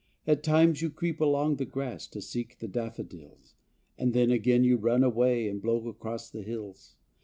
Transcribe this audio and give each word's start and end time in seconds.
At 0.25 0.41
times 0.41 0.81
you 0.81 0.89
creep 0.89 1.21
along 1.21 1.57
the 1.57 1.65
grass 1.65 2.07
To 2.07 2.23
seek 2.23 2.57
the 2.57 2.67
daffodils, 2.67 3.53
And 3.99 4.13
then 4.13 4.31
again 4.31 4.63
you 4.63 4.77
run 4.77 5.03
away 5.03 5.47
And 5.47 5.61
blow 5.61 5.87
across 5.89 6.27
the 6.27 6.41
hills. 6.41 6.95